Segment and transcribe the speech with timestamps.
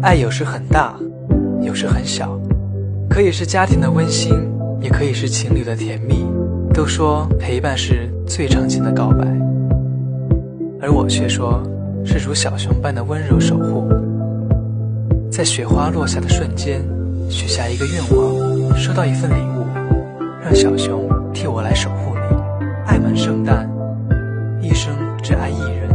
[0.00, 0.94] 爱有时很大
[1.60, 2.38] 有时很小。
[3.08, 4.32] 可以是家庭的温馨
[4.80, 6.24] 也可以是情侣的甜蜜。
[6.72, 9.26] 都说陪伴是最长情的告白
[10.80, 11.60] 而我却说
[12.04, 13.88] 是如小熊般的温柔守护。
[15.28, 16.80] 在雪花落下的瞬间
[17.28, 19.66] 许下一个愿望收到一份礼物
[20.40, 22.36] 让小熊替我来守护你。
[22.86, 23.68] 爱满圣诞
[24.62, 25.87] 一生只爱一人。